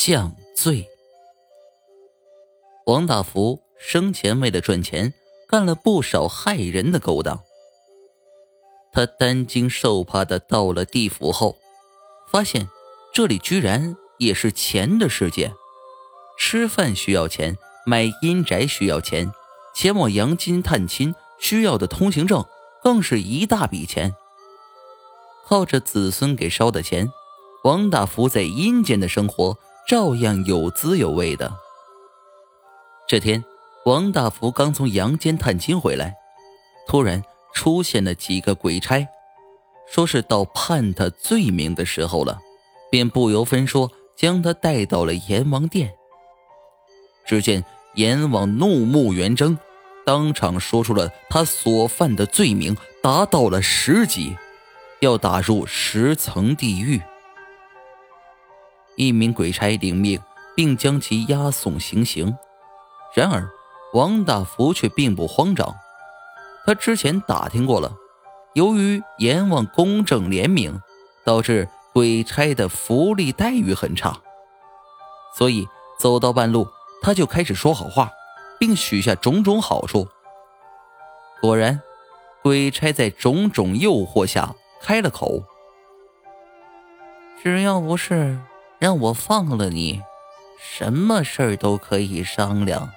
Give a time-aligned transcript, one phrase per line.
[0.00, 0.88] 降罪。
[2.86, 5.12] 王大福生前为了赚钱，
[5.48, 7.42] 干了不少害人的勾当。
[8.92, 11.58] 他担惊受怕的到了地府后，
[12.30, 12.68] 发现
[13.12, 15.52] 这里居然也是钱的世界。
[16.38, 19.32] 吃饭需要钱，买阴宅需要钱，
[19.74, 22.46] 前往阳间探亲需要的通行证
[22.84, 24.14] 更是一大笔钱。
[25.44, 27.10] 靠着子孙给烧的钱，
[27.64, 29.58] 王大福在阴间的生活
[29.88, 31.50] 照样有滋有味的。
[33.08, 33.42] 这天，
[33.86, 36.14] 王大福刚从阳间探亲回来，
[36.86, 37.24] 突然
[37.54, 39.08] 出现了几个鬼差，
[39.90, 42.38] 说是到判他罪名的时候了，
[42.90, 45.94] 便不由分说将他带到了阎王殿。
[47.26, 49.56] 只见阎王怒目圆睁，
[50.04, 54.36] 当场说出了他所犯的罪名达到了十级。
[55.00, 57.00] 要打入十层地狱。
[58.98, 60.20] 一名鬼差领命，
[60.56, 62.36] 并将其押送行刑。
[63.14, 63.48] 然而，
[63.94, 65.74] 王大福却并不慌张。
[66.66, 67.94] 他之前打听过了，
[68.54, 70.82] 由于阎王公正廉明，
[71.24, 74.20] 导致鬼差的福利待遇很差，
[75.36, 75.66] 所以
[75.98, 76.68] 走到半路，
[77.00, 78.10] 他就开始说好话，
[78.58, 80.08] 并许下种种好处。
[81.40, 81.80] 果然，
[82.42, 84.54] 鬼差在种种诱惑下。
[84.80, 85.42] 开了口，
[87.42, 88.38] 只要不是
[88.78, 90.02] 让我放了你，
[90.58, 92.90] 什么事儿都可以商量。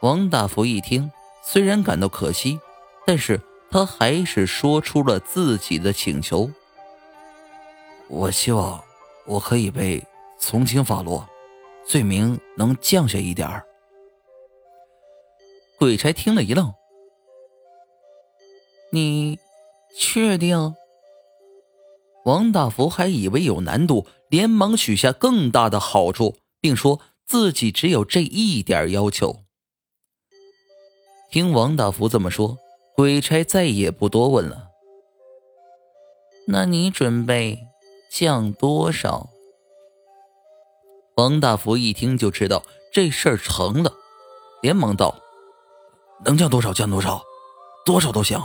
[0.00, 1.10] 王大福一听，
[1.42, 2.60] 虽然感到可惜，
[3.06, 6.50] 但是他还是说出了自己的请求
[8.08, 8.82] ：“我希望
[9.26, 10.02] 我可以被
[10.38, 11.28] 从轻发落，
[11.86, 13.66] 罪名能降下一点儿。”
[15.78, 16.72] 鬼差听了一愣
[18.92, 19.38] ：“你？”
[19.98, 20.76] 确定？
[22.24, 29.44] 王大福还以为有难度，连忙许下更大的好处，并说自己只有这一点要求。
[31.30, 32.56] 听王大福这么说，
[32.96, 34.68] 鬼差再也不多问了。
[36.46, 37.66] 那你准备
[38.10, 39.28] 降多少？
[41.16, 42.62] 王大福一听就知道
[42.92, 43.92] 这事儿成了，
[44.62, 45.16] 连忙道
[46.24, 47.22] ：“能降多少降多少，
[47.84, 48.40] 多少都行。”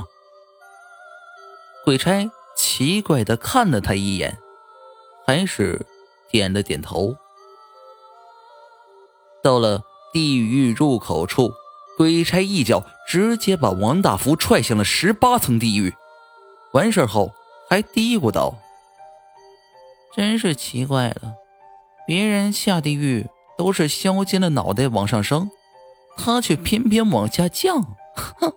[1.85, 4.39] 鬼差奇怪的看了他一眼，
[5.25, 5.85] 还是
[6.29, 7.15] 点了点头。
[9.43, 11.51] 到了地狱入口处，
[11.97, 15.93] 鬼差一脚直接把王大福踹向了十八层地狱。
[16.73, 17.31] 完事后
[17.69, 18.55] 还嘀咕道
[20.15, 21.35] ：“真是奇怪了，
[22.07, 23.27] 别人下地狱
[23.57, 25.49] 都是削尖了脑袋往上升，
[26.17, 28.53] 他却偏偏往下降。”哼。